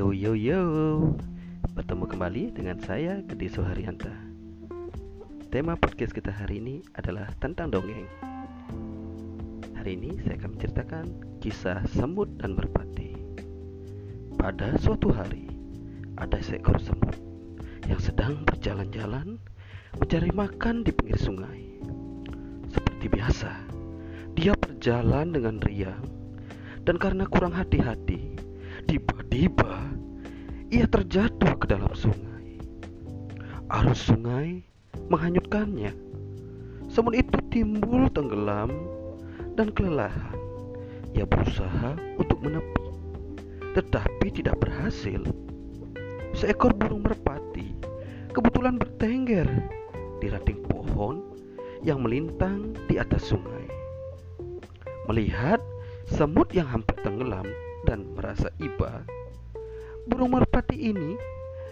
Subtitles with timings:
[0.00, 1.12] yo,
[1.76, 4.08] bertemu kembali dengan saya Gede Soharyanta.
[5.52, 8.08] Tema podcast kita hari ini adalah tentang dongeng.
[9.76, 11.04] Hari ini saya akan menceritakan
[11.44, 13.12] kisah semut dan merpati.
[14.40, 15.52] Pada suatu hari,
[16.16, 17.20] ada seekor semut
[17.84, 19.36] yang sedang berjalan-jalan
[20.00, 21.76] mencari makan di pinggir sungai.
[22.72, 23.52] Seperti biasa,
[24.32, 26.08] dia berjalan dengan riang
[26.88, 28.32] dan karena kurang hati-hati,
[28.88, 29.99] tiba-tiba
[30.70, 32.62] ia terjatuh ke dalam sungai.
[33.66, 34.62] Arus sungai
[35.10, 35.90] menghanyutkannya.
[36.86, 38.70] Semut itu timbul tenggelam
[39.58, 40.38] dan kelelahan.
[41.10, 42.86] Ia berusaha untuk menepi,
[43.74, 45.18] tetapi tidak berhasil.
[46.38, 47.74] Seekor burung merpati
[48.30, 49.50] kebetulan bertengger
[50.22, 51.18] di ranting pohon
[51.82, 53.66] yang melintang di atas sungai.
[55.10, 55.58] Melihat
[56.06, 57.46] semut yang hampir tenggelam
[57.90, 59.02] dan merasa iba,
[60.08, 61.16] burung merpati ini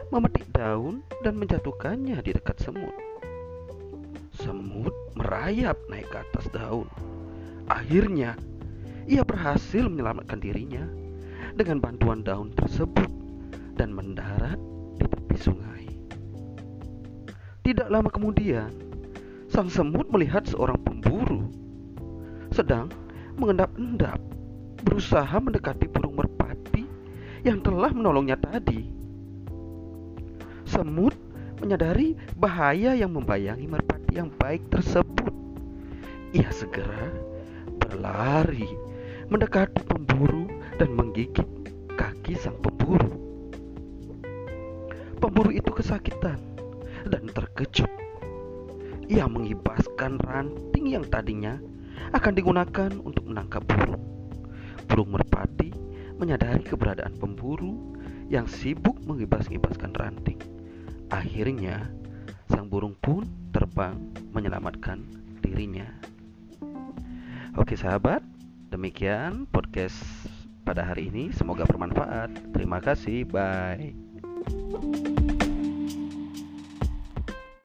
[0.08, 2.92] memetik daun dan menjatuhkannya di dekat semut.
[4.36, 6.88] Semut merayap naik ke atas daun.
[7.68, 8.36] Akhirnya,
[9.08, 10.84] ia berhasil menyelamatkan dirinya
[11.56, 13.08] dengan bantuan daun tersebut
[13.76, 14.56] dan mendarat
[15.00, 15.84] di tepi sungai.
[17.64, 18.72] Tidak lama kemudian,
[19.48, 21.48] sang semut melihat seorang pemburu
[22.52, 22.88] sedang
[23.36, 24.20] mengendap-endap
[24.82, 26.77] berusaha mendekati burung merpati
[27.48, 28.84] yang telah menolongnya tadi.
[30.68, 31.16] Semut
[31.64, 35.32] menyadari bahaya yang membayangi merpati yang baik tersebut.
[36.36, 37.08] Ia segera
[37.80, 38.68] berlari
[39.32, 40.44] mendekati pemburu
[40.76, 41.48] dan menggigit
[41.96, 43.16] kaki sang pemburu.
[45.18, 46.36] Pemburu itu kesakitan
[47.08, 47.88] dan terkejut.
[49.08, 51.56] Ia mengibaskan ranting yang tadinya
[52.12, 54.04] akan digunakan untuk menangkap burung.
[54.84, 55.57] Burung merpati
[56.18, 57.96] menyadari keberadaan pemburu
[58.28, 60.38] yang sibuk mengibas-ngibaskan ranting.
[61.08, 61.88] Akhirnya,
[62.50, 63.96] sang burung pun terbang
[64.34, 65.00] menyelamatkan
[65.40, 65.88] dirinya.
[67.56, 68.20] Oke, sahabat,
[68.68, 69.96] demikian podcast
[70.68, 71.32] pada hari ini.
[71.32, 72.52] Semoga bermanfaat.
[72.52, 73.96] Terima kasih, bye.